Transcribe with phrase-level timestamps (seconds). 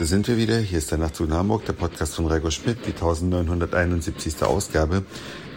[0.00, 0.58] sind wir wieder.
[0.58, 4.42] Hier ist der Nachtzug in Hamburg, der Podcast von Reiko Schmidt, die 1971.
[4.42, 5.04] Ausgabe.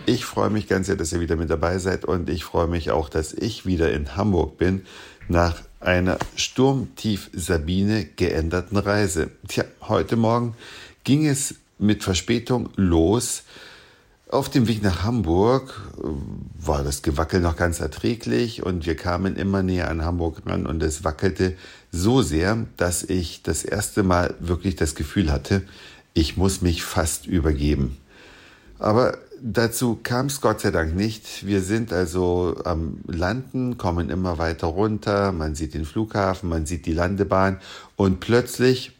[0.05, 2.91] Ich freue mich ganz sehr, dass ihr wieder mit dabei seid und ich freue mich
[2.91, 4.85] auch, dass ich wieder in Hamburg bin
[5.27, 9.31] nach einer Sturmtief Sabine geänderten Reise.
[9.47, 10.55] Tja, heute Morgen
[11.03, 13.43] ging es mit Verspätung los.
[14.29, 15.81] Auf dem Weg nach Hamburg
[16.57, 20.81] war das Gewackel noch ganz erträglich und wir kamen immer näher an Hamburg ran und
[20.81, 21.55] es wackelte
[21.91, 25.61] so sehr, dass ich das erste Mal wirklich das Gefühl hatte,
[26.15, 27.97] ich muss mich fast übergeben.
[28.79, 31.45] Aber dazu kam es Gott sei Dank nicht.
[31.45, 36.87] Wir sind also am Landen, kommen immer weiter runter, man sieht den Flughafen, man sieht
[36.87, 37.59] die Landebahn
[37.95, 38.94] und plötzlich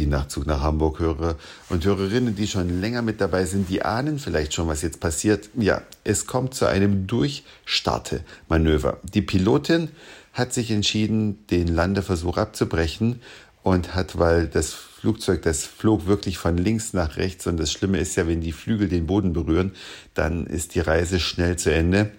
[0.00, 1.36] die Nachtzug nach Hamburg Hörer
[1.68, 5.50] und Hörerinnen, die schon länger mit dabei sind, die ahnen vielleicht schon, was jetzt passiert.
[5.54, 8.98] Ja, es kommt zu einem Durchstartemanöver.
[9.02, 9.88] Die Pilotin
[10.32, 13.20] hat sich entschieden, den Landeversuch abzubrechen
[13.62, 17.98] und hat, weil das Flugzeug, das flog wirklich von links nach rechts und das Schlimme
[17.98, 19.72] ist ja, wenn die Flügel den Boden berühren,
[20.14, 22.10] dann ist die Reise schnell zu Ende.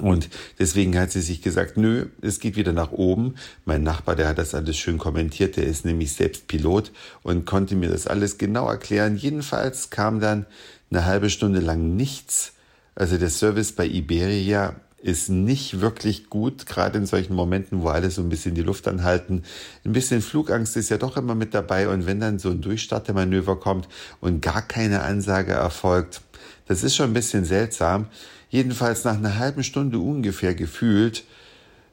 [0.00, 0.28] Und
[0.58, 3.36] deswegen hat sie sich gesagt, nö, es geht wieder nach oben.
[3.64, 6.90] Mein Nachbar, der hat das alles schön kommentiert, der ist nämlich selbst Pilot
[7.22, 9.16] und konnte mir das alles genau erklären.
[9.16, 10.46] Jedenfalls kam dann
[10.90, 12.54] eine halbe Stunde lang nichts.
[12.96, 18.10] Also der Service bei Iberia ist nicht wirklich gut, gerade in solchen Momenten, wo alle
[18.10, 19.42] so ein bisschen die Luft anhalten.
[19.84, 23.56] Ein bisschen Flugangst ist ja doch immer mit dabei und wenn dann so ein Durchstartemanöver
[23.56, 23.86] kommt
[24.22, 26.22] und gar keine Ansage erfolgt,
[26.66, 28.06] das ist schon ein bisschen seltsam.
[28.48, 31.24] Jedenfalls nach einer halben Stunde ungefähr gefühlt,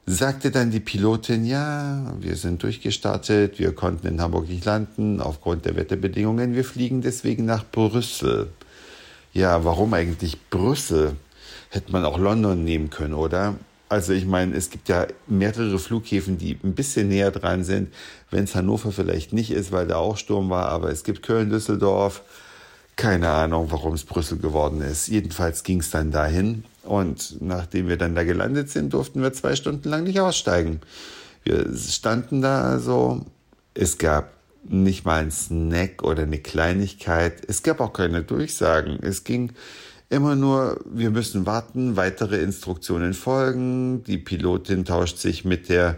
[0.06, 5.66] sagte dann die Pilotin, ja, wir sind durchgestartet, wir konnten in Hamburg nicht landen aufgrund
[5.66, 8.48] der Wetterbedingungen, wir fliegen deswegen nach Brüssel.
[9.34, 11.16] Ja, warum eigentlich Brüssel?
[11.72, 13.54] Hätte man auch London nehmen können, oder?
[13.88, 17.92] Also ich meine, es gibt ja mehrere Flughäfen, die ein bisschen näher dran sind,
[18.30, 21.50] wenn es Hannover vielleicht nicht ist, weil da auch Sturm war, aber es gibt Köln,
[21.50, 22.22] Düsseldorf,
[22.96, 25.08] keine Ahnung, warum es Brüssel geworden ist.
[25.08, 29.56] Jedenfalls ging es dann dahin und nachdem wir dann da gelandet sind, durften wir zwei
[29.56, 30.80] Stunden lang nicht aussteigen.
[31.44, 33.24] Wir standen da also,
[33.74, 34.32] es gab
[34.64, 38.98] nicht mal einen Snack oder eine Kleinigkeit, es gab auch keine Durchsagen.
[39.02, 39.52] Es ging
[40.12, 45.96] Immer nur, wir müssen warten, weitere Instruktionen folgen, die Pilotin tauscht sich mit der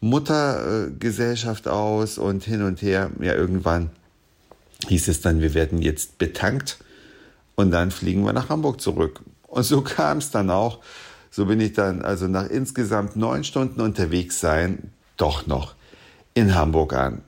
[0.00, 3.10] Muttergesellschaft aus und hin und her.
[3.18, 3.90] Ja, irgendwann
[4.86, 6.78] hieß es dann, wir werden jetzt betankt
[7.56, 9.20] und dann fliegen wir nach Hamburg zurück.
[9.48, 10.78] Und so kam es dann auch.
[11.32, 15.74] So bin ich dann also nach insgesamt neun Stunden unterwegs sein, doch noch
[16.34, 17.22] in Hamburg an.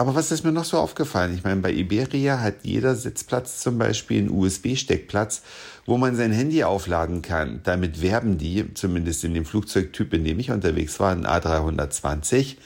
[0.00, 1.34] Aber was ist mir noch so aufgefallen?
[1.34, 5.42] Ich meine, bei Iberia hat jeder Sitzplatz zum Beispiel einen USB-Steckplatz,
[5.84, 7.60] wo man sein Handy aufladen kann.
[7.64, 12.56] Damit werben die, zumindest in dem Flugzeugtyp, in dem ich unterwegs war, ein A320.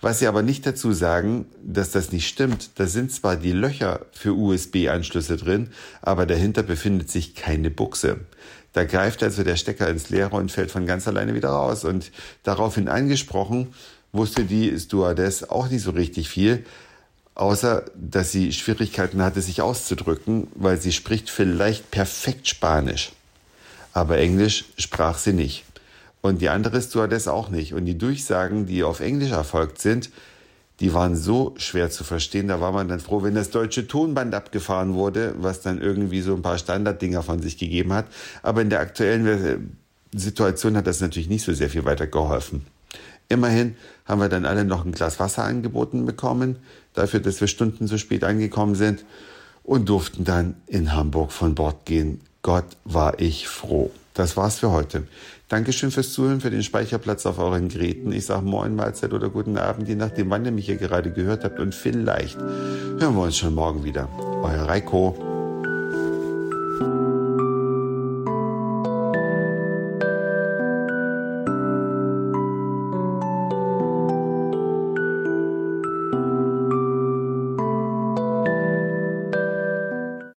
[0.00, 2.78] Was sie aber nicht dazu sagen, dass das nicht stimmt.
[2.78, 5.70] Da sind zwar die Löcher für USB-Anschlüsse drin,
[6.02, 8.20] aber dahinter befindet sich keine Buchse.
[8.74, 11.82] Da greift also der Stecker ins Leere und fällt von ganz alleine wieder raus.
[11.84, 13.74] Und daraufhin angesprochen,
[14.16, 16.64] wusste die Stewardess auch nicht so richtig viel,
[17.34, 23.12] außer dass sie Schwierigkeiten hatte, sich auszudrücken, weil sie spricht vielleicht perfekt Spanisch.
[23.92, 25.64] Aber Englisch sprach sie nicht.
[26.20, 27.72] Und die andere Stewardess auch nicht.
[27.72, 30.10] Und die Durchsagen, die auf Englisch erfolgt sind,
[30.80, 32.48] die waren so schwer zu verstehen.
[32.48, 36.34] Da war man dann froh, wenn das deutsche Tonband abgefahren wurde, was dann irgendwie so
[36.34, 38.06] ein paar Standarddinger von sich gegeben hat.
[38.42, 39.78] Aber in der aktuellen
[40.12, 42.66] Situation hat das natürlich nicht so sehr viel weiter geholfen.
[43.28, 46.56] Immerhin haben wir dann alle noch ein Glas Wasser angeboten bekommen,
[46.94, 49.04] dafür, dass wir Stunden zu spät angekommen sind
[49.64, 52.20] und durften dann in Hamburg von Bord gehen.
[52.42, 53.90] Gott war ich froh.
[54.14, 55.02] Das war's für heute.
[55.48, 58.12] Dankeschön fürs Zuhören, für den Speicherplatz auf euren Geräten.
[58.12, 61.44] Ich sage Moin, Mahlzeit oder guten Abend, je nachdem, wann ihr mich hier gerade gehört
[61.44, 61.60] habt.
[61.60, 64.08] Und vielleicht hören wir uns schon morgen wieder.
[64.42, 65.35] Euer Reiko.